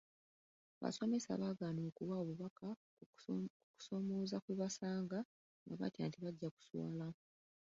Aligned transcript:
Abasomesa 0.77 1.39
baagaana 1.41 1.81
okuwa 1.89 2.15
obubaka 2.21 2.67
ku 2.95 3.03
kusoomooza 3.75 4.35
kwe 4.43 4.53
basanga 4.61 5.19
nga 5.63 5.73
batya 5.81 6.03
nti 6.07 6.17
bajja 6.23 6.47
kuswala. 6.55 7.07